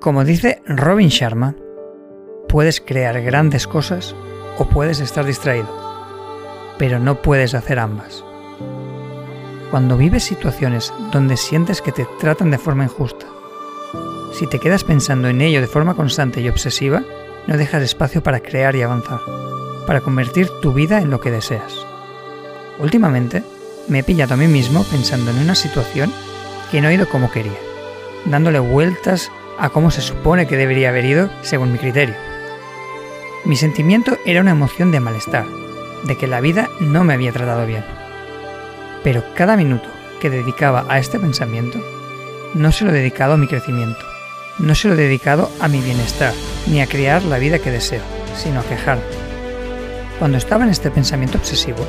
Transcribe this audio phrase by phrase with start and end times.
[0.00, 1.56] Como dice Robin Sharma,
[2.48, 4.14] puedes crear grandes cosas
[4.56, 5.68] o puedes estar distraído,
[6.78, 8.24] pero no puedes hacer ambas.
[9.72, 13.26] Cuando vives situaciones donde sientes que te tratan de forma injusta,
[14.32, 17.02] si te quedas pensando en ello de forma constante y obsesiva,
[17.48, 19.18] no dejas espacio para crear y avanzar,
[19.84, 21.74] para convertir tu vida en lo que deseas.
[22.78, 23.42] Últimamente,
[23.88, 26.12] me he pillado a mí mismo pensando en una situación
[26.70, 27.58] que no he ido como quería,
[28.26, 32.14] dándole vueltas a cómo se supone que debería haber ido según mi criterio.
[33.44, 35.46] Mi sentimiento era una emoción de malestar,
[36.04, 37.84] de que la vida no me había tratado bien.
[39.02, 39.88] Pero cada minuto
[40.20, 41.78] que dedicaba a este pensamiento,
[42.54, 44.04] no se lo he dedicado a mi crecimiento,
[44.58, 46.34] no se lo he dedicado a mi bienestar,
[46.66, 48.02] ni a crear la vida que deseo,
[48.36, 49.04] sino a quejarme.
[50.18, 51.86] Cuando estaba en este pensamiento obsesivo,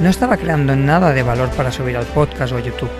[0.00, 2.90] no estaba creando nada de valor para subir al podcast o a YouTube.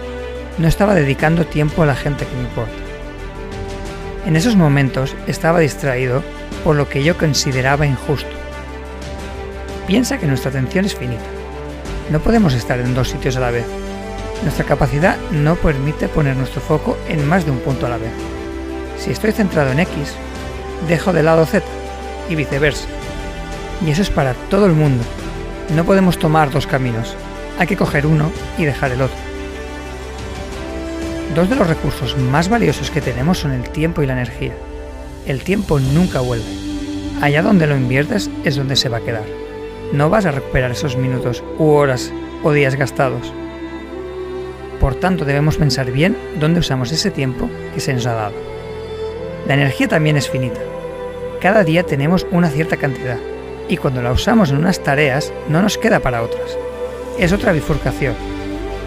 [0.59, 2.86] No estaba dedicando tiempo a la gente que me importa.
[4.27, 6.23] En esos momentos estaba distraído
[6.65, 8.29] por lo que yo consideraba injusto.
[9.87, 11.23] Piensa que nuestra atención es finita.
[12.11, 13.65] No podemos estar en dos sitios a la vez.
[14.43, 18.11] Nuestra capacidad no permite poner nuestro foco en más de un punto a la vez.
[18.99, 20.15] Si estoy centrado en X,
[20.89, 21.65] dejo de lado Z
[22.29, 22.89] y viceversa.
[23.87, 25.05] Y eso es para todo el mundo,
[25.75, 27.15] no podemos tomar dos caminos,
[27.59, 29.26] hay que coger uno y dejar el otro.
[31.37, 34.55] Dos de los recursos más valiosos que tenemos son el tiempo y la energía.
[35.27, 36.47] El tiempo nunca vuelve.
[37.21, 39.27] Allá donde lo inviertes es donde se va a quedar.
[39.93, 42.11] No vas a recuperar esos minutos u horas
[42.43, 43.35] o días gastados.
[44.81, 48.35] Por tanto, debemos pensar bien dónde usamos ese tiempo que se nos ha dado.
[49.47, 50.61] La energía también es finita.
[51.43, 53.19] Cada día tenemos una cierta cantidad
[53.69, 56.57] y cuando la usamos en unas tareas no nos queda para otras.
[57.19, 58.15] Es otra bifurcación.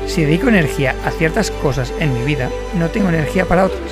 [0.09, 3.91] Si dedico energía a ciertas cosas en mi vida, no tengo energía para otras.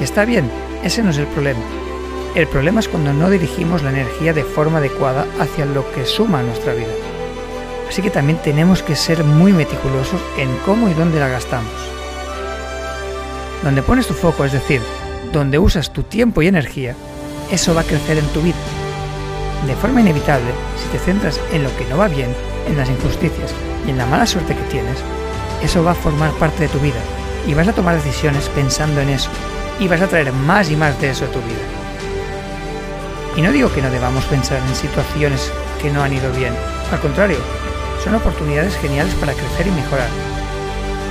[0.00, 0.50] Y está bien,
[0.82, 1.60] ese no es el problema.
[2.34, 6.40] El problema es cuando no dirigimos la energía de forma adecuada hacia lo que suma
[6.40, 6.88] a nuestra vida.
[7.86, 11.70] Así que también tenemos que ser muy meticulosos en cómo y dónde la gastamos.
[13.62, 14.80] Donde pones tu foco, es decir,
[15.30, 16.96] donde usas tu tiempo y energía,
[17.52, 18.56] eso va a crecer en tu vida
[19.66, 22.28] de forma inevitable, si te centras en lo que no va bien,
[22.68, 23.54] en las injusticias
[23.86, 24.98] y en la mala suerte que tienes,
[25.64, 27.00] eso va a formar parte de tu vida
[27.46, 29.30] y vas a tomar decisiones pensando en eso
[29.80, 31.64] y vas a traer más y más de eso a tu vida.
[33.36, 36.54] Y no digo que no debamos pensar en situaciones que no han ido bien,
[36.92, 37.38] al contrario,
[38.02, 40.08] son oportunidades geniales para crecer y mejorar.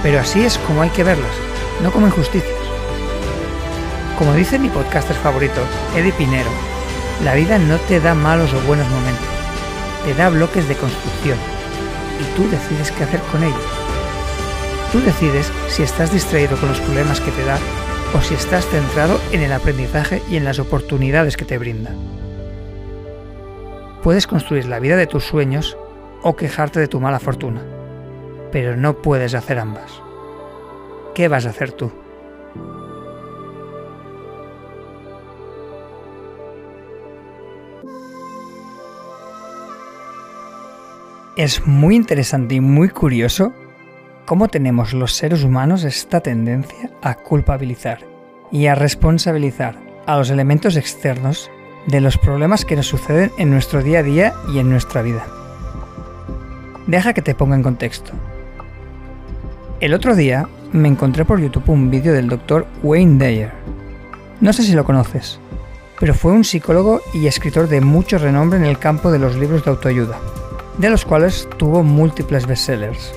[0.04, 1.36] Pero así es como hay que verlas,
[1.82, 2.54] no como injusticias.
[4.18, 5.62] Como dice mi podcaster favorito,
[5.96, 6.52] Eddie Pinero,
[7.24, 9.26] la vida no te da malos o buenos momentos,
[10.06, 11.38] te da bloques de construcción
[12.22, 13.83] y tú decides qué hacer con ellos.
[14.94, 17.58] Tú decides si estás distraído con los problemas que te da
[18.16, 21.90] o si estás centrado en el aprendizaje y en las oportunidades que te brinda.
[24.04, 25.76] Puedes construir la vida de tus sueños
[26.22, 27.64] o quejarte de tu mala fortuna,
[28.52, 30.00] pero no puedes hacer ambas.
[31.16, 31.92] ¿Qué vas a hacer tú?
[41.36, 43.54] Es muy interesante y muy curioso
[44.26, 48.00] cómo tenemos los seres humanos esta tendencia a culpabilizar
[48.52, 49.76] y a responsabilizar
[50.06, 51.50] a los elementos externos
[51.88, 55.26] de los problemas que nos suceden en nuestro día a día y en nuestra vida.
[56.88, 58.12] Deja que te ponga en contexto.
[59.80, 63.52] El otro día me encontré por YouTube un vídeo del doctor Wayne Dyer.
[64.40, 65.40] No sé si lo conoces,
[66.00, 69.64] pero fue un psicólogo y escritor de mucho renombre en el campo de los libros
[69.66, 70.20] de autoayuda
[70.78, 73.14] de los cuales tuvo múltiples bestsellers.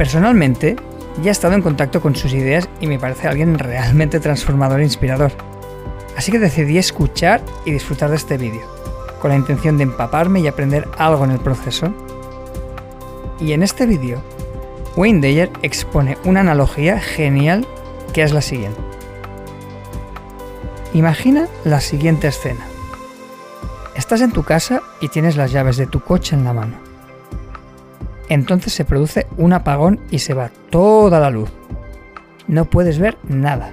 [0.00, 0.76] Personalmente,
[1.22, 4.84] ya he estado en contacto con sus ideas y me parece alguien realmente transformador e
[4.84, 5.30] inspirador.
[6.16, 8.62] Así que decidí escuchar y disfrutar de este vídeo,
[9.20, 11.92] con la intención de empaparme y aprender algo en el proceso.
[13.40, 14.22] Y en este vídeo,
[14.96, 17.66] Wayne Dyer expone una analogía genial
[18.14, 18.80] que es la siguiente.
[20.94, 22.64] Imagina la siguiente escena.
[23.94, 26.89] Estás en tu casa y tienes las llaves de tu coche en la mano.
[28.30, 31.50] Entonces se produce un apagón y se va toda la luz.
[32.46, 33.72] No puedes ver nada.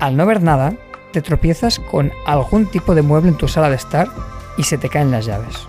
[0.00, 0.74] Al no ver nada,
[1.12, 4.08] te tropiezas con algún tipo de mueble en tu sala de estar
[4.58, 5.68] y se te caen las llaves.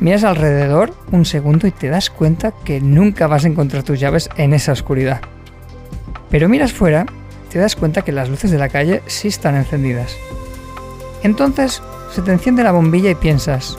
[0.00, 4.28] Miras alrededor un segundo y te das cuenta que nunca vas a encontrar tus llaves
[4.36, 5.22] en esa oscuridad.
[6.28, 7.06] Pero miras fuera,
[7.50, 10.14] te das cuenta que las luces de la calle sí están encendidas.
[11.22, 11.82] Entonces
[12.14, 13.78] se te enciende la bombilla y piensas,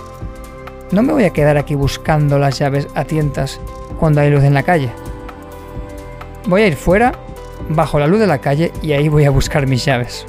[0.91, 3.59] no me voy a quedar aquí buscando las llaves a tientas
[3.99, 4.91] cuando hay luz en la calle.
[6.47, 7.13] Voy a ir fuera
[7.69, 10.25] bajo la luz de la calle y ahí voy a buscar mis llaves.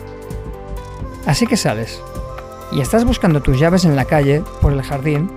[1.27, 2.01] Así que sales
[2.73, 5.31] y estás buscando tus llaves en la calle, por el jardín,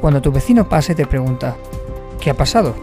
[0.00, 1.56] cuando tu vecino pasa y te pregunta,
[2.20, 2.74] ¿qué ha pasado?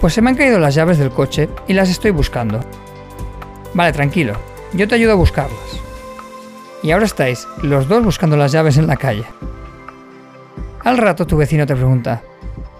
[0.00, 2.60] Pues se me han caído las llaves del coche y las estoy buscando.
[3.74, 4.34] Vale, tranquilo,
[4.74, 5.80] yo te ayudo a buscarlas.
[6.82, 9.24] Y ahora estáis los dos buscando las llaves en la calle.
[10.88, 12.22] Al rato tu vecino te pregunta,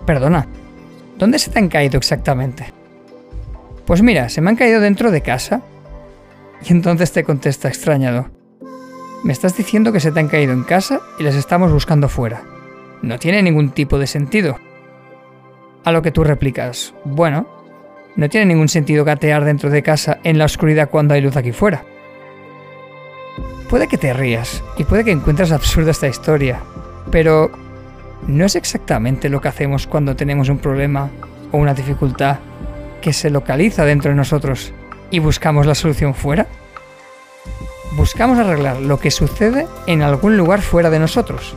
[0.06, 0.46] perdona,
[1.18, 2.72] ¿dónde se te han caído exactamente?
[3.84, 5.60] Pues mira, se me han caído dentro de casa.
[6.66, 8.30] Y entonces te contesta extrañado,
[9.24, 12.40] me estás diciendo que se te han caído en casa y las estamos buscando fuera.
[13.02, 14.56] No tiene ningún tipo de sentido.
[15.84, 17.46] A lo que tú replicas, bueno,
[18.16, 21.52] no tiene ningún sentido gatear dentro de casa en la oscuridad cuando hay luz aquí
[21.52, 21.84] fuera.
[23.68, 26.58] Puede que te rías y puede que encuentres absurda esta historia,
[27.10, 27.67] pero
[28.26, 31.10] ¿no es exactamente lo que hacemos cuando tenemos un problema
[31.52, 32.38] o una dificultad
[33.00, 34.72] que se localiza dentro de nosotros
[35.10, 36.46] y buscamos la solución fuera?
[37.92, 41.54] Buscamos arreglar lo que sucede en algún lugar fuera de nosotros.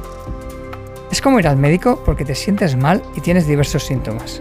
[1.11, 4.39] Es como ir al médico porque te sientes mal y tienes diversos síntomas.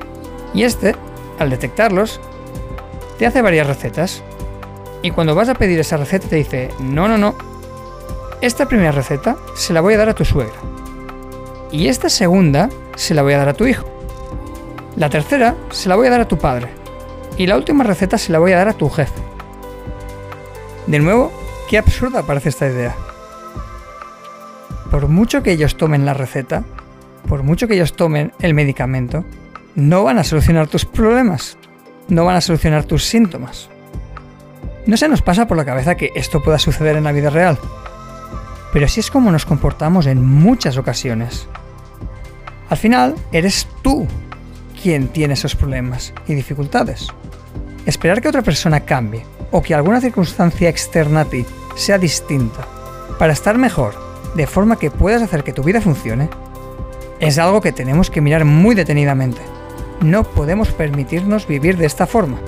[0.55, 0.95] Y este,
[1.39, 2.21] al detectarlos,
[3.19, 4.23] te hace varias recetas.
[5.03, 7.35] Y cuando vas a pedir esa receta te dice, no, no, no,
[8.41, 10.55] esta primera receta se la voy a dar a tu suegra.
[11.73, 13.87] Y esta segunda se la voy a dar a tu hijo.
[14.97, 16.69] La tercera se la voy a dar a tu padre.
[17.37, 19.21] Y la última receta se la voy a dar a tu jefe.
[20.87, 21.33] De nuevo,
[21.69, 22.97] qué absurda parece esta idea.
[24.91, 26.65] Por mucho que ellos tomen la receta,
[27.29, 29.25] por mucho que ellos tomen el medicamento,
[29.77, 31.57] no van a solucionar tus problemas,
[32.09, 33.71] no van a solucionar tus síntomas.
[34.87, 37.57] No se nos pasa por la cabeza que esto pueda suceder en la vida real,
[38.73, 41.49] pero así es como nos comportamos en muchas ocasiones.
[42.71, 44.07] Al final, eres tú
[44.81, 47.09] quien tiene esos problemas y dificultades.
[47.85, 51.45] Esperar que otra persona cambie o que alguna circunstancia externa a ti
[51.75, 52.67] sea distinta
[53.19, 53.95] para estar mejor,
[54.37, 56.31] de forma que puedas hacer que tu vida funcione,
[57.19, 59.41] es algo que tenemos que mirar muy detenidamente.
[60.01, 62.39] No podemos permitirnos vivir de esta forma.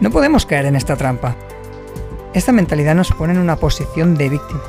[0.00, 1.34] No podemos caer en esta trampa.
[2.32, 4.62] Esta mentalidad nos pone en una posición de víctima,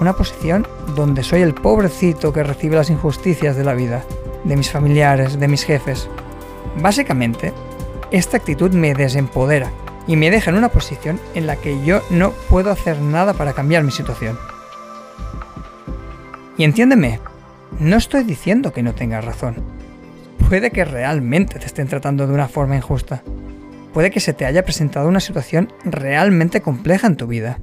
[0.00, 4.04] una posición donde soy el pobrecito que recibe las injusticias de la vida,
[4.44, 6.08] de mis familiares, de mis jefes.
[6.80, 7.52] Básicamente,
[8.10, 9.70] esta actitud me desempodera
[10.06, 13.52] y me deja en una posición en la que yo no puedo hacer nada para
[13.52, 14.38] cambiar mi situación.
[16.56, 17.20] Y entiéndeme,
[17.78, 19.56] no estoy diciendo que no tengas razón.
[20.48, 23.22] Puede que realmente te estén tratando de una forma injusta.
[23.94, 27.60] Puede que se te haya presentado una situación realmente compleja en tu vida.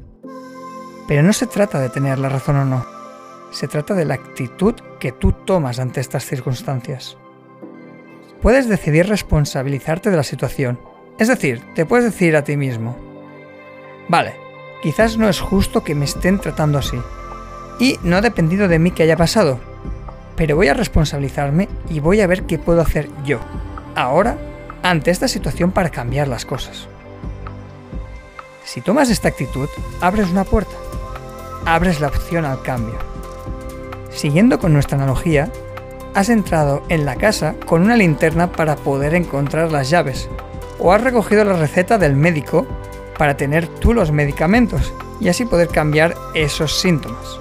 [1.07, 2.85] Pero no se trata de tener la razón o no.
[3.51, 7.17] Se trata de la actitud que tú tomas ante estas circunstancias.
[8.41, 10.79] Puedes decidir responsabilizarte de la situación
[11.17, 12.95] es decir, te puedes decir a ti mismo,
[14.07, 14.35] vale,
[14.83, 16.97] quizás no es justo que me estén tratando así,
[17.79, 19.59] y no ha dependido de mí que haya pasado,
[20.35, 23.39] pero voy a responsabilizarme y voy a ver qué puedo hacer yo,
[23.95, 24.37] ahora,
[24.83, 26.87] ante esta situación para cambiar las cosas.
[28.63, 29.69] Si tomas esta actitud,
[30.01, 30.75] abres una puerta,
[31.67, 32.95] abres la opción al cambio.
[34.09, 35.51] Siguiendo con nuestra analogía,
[36.13, 40.29] has entrado en la casa con una linterna para poder encontrar las llaves,
[40.79, 42.65] o has recogido la receta del médico
[43.17, 47.37] para tener tú los medicamentos y así poder cambiar esos síntomas.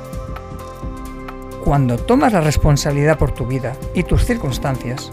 [1.64, 5.12] Cuando tomas la responsabilidad por tu vida y tus circunstancias,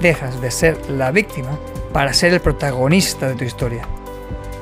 [0.00, 1.56] dejas de ser la víctima
[1.92, 3.86] para ser el protagonista de tu historia.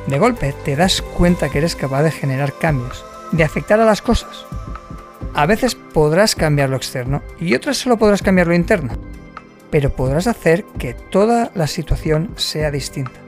[0.07, 4.03] De golpe te das cuenta que eres capaz de generar cambios, de afectar a las
[4.03, 4.47] cosas.
[5.35, 8.91] A veces podrás cambiar lo externo y otras solo podrás cambiar lo interno
[9.71, 13.21] pero podrás hacer que toda la situación sea distinta.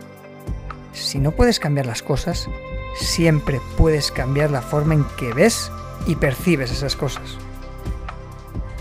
[0.93, 2.49] Si no puedes cambiar las cosas,
[2.97, 5.71] siempre puedes cambiar la forma en que ves
[6.07, 7.37] y percibes esas cosas.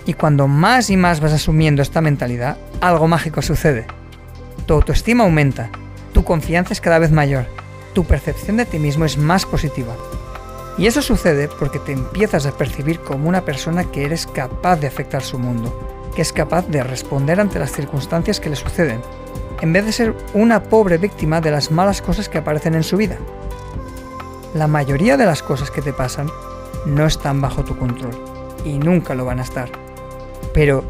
[0.06, 3.86] Y cuando más y más vas asumiendo esta mentalidad, algo mágico sucede.
[4.66, 5.70] Tu autoestima aumenta,
[6.14, 7.46] tu confianza es cada vez mayor,
[7.94, 9.96] tu percepción de ti mismo es más positiva.
[10.80, 14.88] Y eso sucede porque te empiezas a percibir como una persona que eres capaz de
[14.88, 15.78] afectar su mundo,
[16.16, 19.02] que es capaz de responder ante las circunstancias que le suceden,
[19.60, 22.96] en vez de ser una pobre víctima de las malas cosas que aparecen en su
[22.96, 23.18] vida.
[24.54, 26.30] La mayoría de las cosas que te pasan
[26.86, 28.18] no están bajo tu control
[28.64, 29.70] y nunca lo van a estar.
[30.54, 30.86] Pero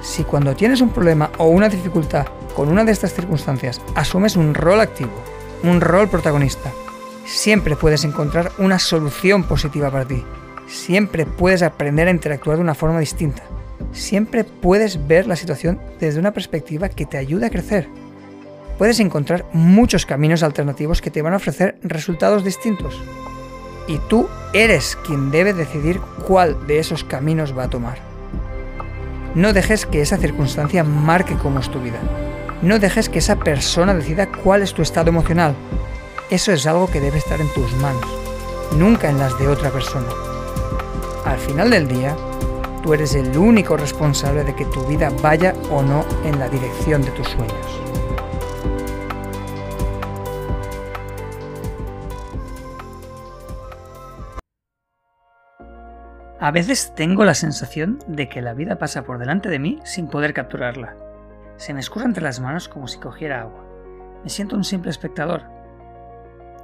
[0.00, 4.54] si cuando tienes un problema o una dificultad con una de estas circunstancias asumes un
[4.54, 5.10] rol activo,
[5.64, 6.70] un rol protagonista,
[7.30, 10.22] siempre puedes encontrar una solución positiva para ti.
[10.66, 13.42] Siempre puedes aprender a interactuar de una forma distinta
[13.92, 17.88] siempre puedes ver la situación desde una perspectiva que te ayude a crecer.
[18.78, 22.98] puedes encontrar muchos caminos alternativos que te van a ofrecer resultados distintos.
[23.86, 27.98] Y tú eres quien debe decidir cuál de esos caminos va a tomar.
[29.34, 31.98] No dejes que esa circunstancia marque cómo es tu vida.
[32.62, 35.54] No dejes que esa persona decida cuál es tu estado emocional.
[36.30, 38.06] Eso es algo que debe estar en tus manos,
[38.76, 40.06] nunca en las de otra persona.
[41.24, 42.16] Al final del día,
[42.84, 47.02] tú eres el único responsable de que tu vida vaya o no en la dirección
[47.02, 47.80] de tus sueños.
[56.38, 60.06] A veces tengo la sensación de que la vida pasa por delante de mí sin
[60.06, 60.94] poder capturarla.
[61.56, 63.64] Se me escurre entre las manos como si cogiera agua.
[64.22, 65.59] Me siento un simple espectador.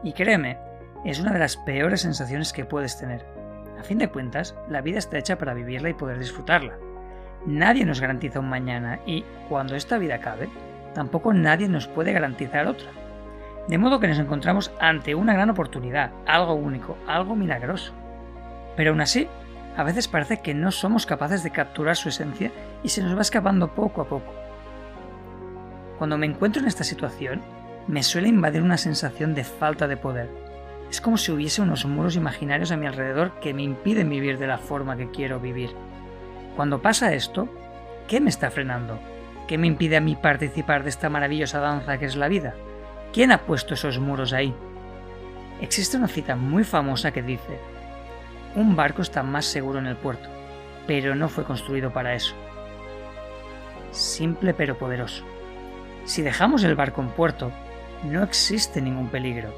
[0.02, 0.58] Y créeme,
[1.04, 3.24] es una de las peores sensaciones que puedes tener.
[3.78, 6.78] A fin de cuentas, la vida está hecha para vivirla y poder disfrutarla.
[7.46, 10.48] Nadie nos garantiza un mañana y, cuando esta vida acabe,
[10.94, 12.88] tampoco nadie nos puede garantizar otra.
[13.68, 17.92] De modo que nos encontramos ante una gran oportunidad, algo único, algo milagroso.
[18.76, 19.28] Pero aún así,
[19.76, 22.50] a veces parece que no somos capaces de capturar su esencia
[22.82, 24.32] y se nos va escapando poco a poco.
[25.98, 27.42] Cuando me encuentro en esta situación,
[27.88, 30.28] me suele invadir una sensación de falta de poder.
[30.90, 34.46] Es como si hubiese unos muros imaginarios a mi alrededor que me impiden vivir de
[34.46, 35.70] la forma que quiero vivir.
[36.56, 37.48] Cuando pasa esto,
[38.08, 38.98] ¿qué me está frenando?
[39.46, 42.54] ¿Qué me impide a mí participar de esta maravillosa danza que es la vida?
[43.12, 44.54] ¿Quién ha puesto esos muros ahí?
[45.60, 47.58] Existe una cita muy famosa que dice,
[48.54, 50.28] un barco está más seguro en el puerto,
[50.86, 52.34] pero no fue construido para eso.
[53.90, 55.24] Simple pero poderoso.
[56.04, 57.52] Si dejamos el barco en puerto,
[58.04, 59.52] no existe ningún peligro.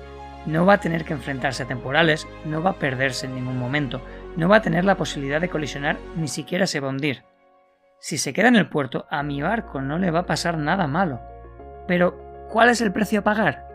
[0.47, 4.01] No va a tener que enfrentarse a temporales, no va a perderse en ningún momento,
[4.37, 7.25] no va a tener la posibilidad de colisionar, ni siquiera se va a hundir.
[8.01, 10.87] Si se queda en el puerto, a mi barco no le va a pasar nada
[10.87, 11.21] malo.
[11.87, 13.69] Pero, ¿cuál es el precio a pagar?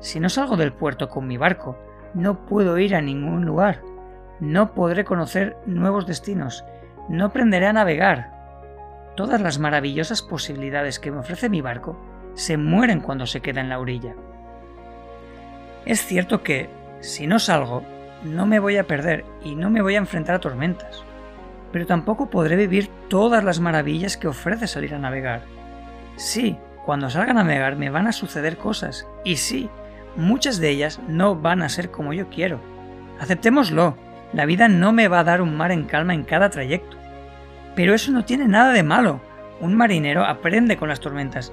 [0.00, 1.78] Si no salgo del puerto con mi barco,
[2.14, 3.82] no puedo ir a ningún lugar.
[4.40, 6.64] No podré conocer nuevos destinos.
[7.08, 8.32] No aprenderé a navegar.
[9.16, 11.98] Todas las maravillosas posibilidades que me ofrece mi barco
[12.36, 14.14] se mueren cuando se queda en la orilla.
[15.84, 16.68] Es cierto que,
[17.00, 17.82] si no salgo,
[18.22, 21.02] no me voy a perder y no me voy a enfrentar a tormentas,
[21.72, 25.42] pero tampoco podré vivir todas las maravillas que ofrece salir a navegar.
[26.16, 29.70] Sí, cuando salga a navegar me van a suceder cosas, y sí,
[30.14, 32.60] muchas de ellas no van a ser como yo quiero.
[33.18, 33.96] Aceptémoslo,
[34.32, 36.96] la vida no me va a dar un mar en calma en cada trayecto.
[37.74, 39.20] Pero eso no tiene nada de malo.
[39.60, 41.52] Un marinero aprende con las tormentas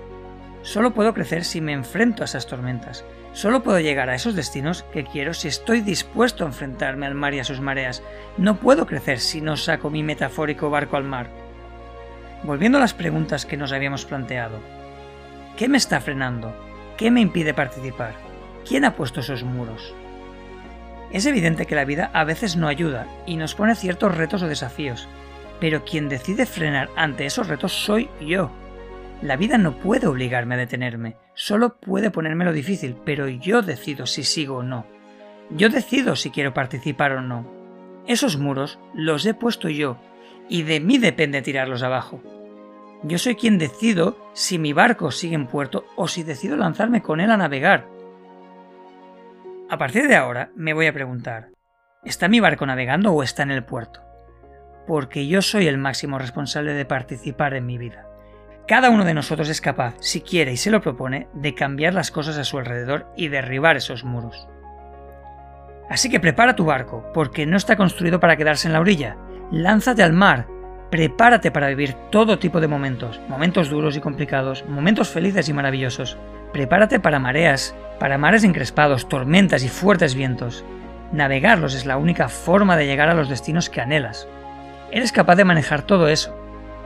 [0.63, 3.03] Solo puedo crecer si me enfrento a esas tormentas.
[3.33, 7.33] Solo puedo llegar a esos destinos que quiero si estoy dispuesto a enfrentarme al mar
[7.33, 8.01] y a sus mareas.
[8.37, 11.27] No puedo crecer si no saco mi metafórico barco al mar.
[12.43, 14.59] Volviendo a las preguntas que nos habíamos planteado.
[15.57, 16.55] ¿Qué me está frenando?
[16.97, 18.13] ¿Qué me impide participar?
[18.67, 19.93] ¿Quién ha puesto esos muros?
[21.11, 24.47] Es evidente que la vida a veces no ayuda y nos pone ciertos retos o
[24.47, 25.09] desafíos,
[25.59, 28.49] pero quien decide frenar ante esos retos soy yo.
[29.23, 34.25] La vida no puede obligarme a detenerme, solo puede ponérmelo difícil, pero yo decido si
[34.25, 34.85] sigo o no.
[35.49, 37.49] Yo decido si quiero participar o no.
[38.05, 39.97] Esos muros los he puesto yo,
[40.49, 42.21] y de mí depende tirarlos abajo.
[43.03, 47.21] Yo soy quien decido si mi barco sigue en puerto o si decido lanzarme con
[47.21, 47.87] él a navegar.
[49.69, 51.47] A partir de ahora me voy a preguntar,
[52.03, 54.01] ¿está mi barco navegando o está en el puerto?
[54.85, 58.09] Porque yo soy el máximo responsable de participar en mi vida.
[58.67, 62.11] Cada uno de nosotros es capaz, si quiere y se lo propone, de cambiar las
[62.11, 64.47] cosas a su alrededor y derribar esos muros.
[65.89, 69.17] Así que prepara tu barco, porque no está construido para quedarse en la orilla.
[69.51, 70.47] Lánzate al mar,
[70.89, 76.17] prepárate para vivir todo tipo de momentos, momentos duros y complicados, momentos felices y maravillosos.
[76.53, 80.63] Prepárate para mareas, para mares encrespados, tormentas y fuertes vientos.
[81.11, 84.25] Navegarlos es la única forma de llegar a los destinos que anhelas.
[84.89, 86.37] Eres capaz de manejar todo eso,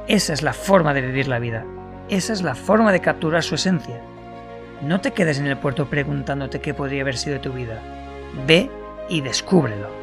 [0.07, 1.65] esa es la forma de vivir la vida.
[2.07, 4.01] Esa es la forma de capturar su esencia.
[4.81, 7.81] No te quedes en el puerto preguntándote qué podría haber sido tu vida.
[8.45, 8.69] Ve
[9.09, 9.96] y descúbrelo.